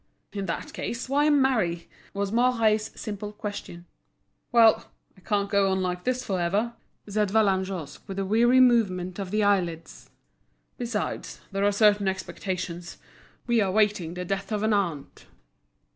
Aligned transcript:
"In 0.33 0.47
that 0.47 0.73
case, 0.73 1.07
why 1.07 1.29
marry?" 1.29 1.87
was 2.11 2.31
Mouret's 2.31 2.89
simple 2.99 3.31
question. 3.31 3.85
"Well! 4.51 4.87
I 5.15 5.19
can't 5.19 5.47
go 5.47 5.69
on 5.69 5.83
like 5.83 6.05
this 6.05 6.25
for 6.25 6.41
ever," 6.41 6.73
said 7.07 7.29
Vallagnosc, 7.29 8.01
with 8.07 8.17
a 8.17 8.25
weary 8.25 8.59
movement 8.59 9.19
of 9.19 9.29
the 9.29 9.43
eyelids. 9.43 10.09
"Besides, 10.75 11.41
there 11.51 11.63
are 11.63 11.71
certain 11.71 12.07
expectations; 12.07 12.97
we 13.45 13.61
are 13.61 13.71
waiting 13.71 14.15
the 14.15 14.25
death 14.25 14.51
of 14.51 14.63
an 14.63 14.73
aunt." 14.73 15.27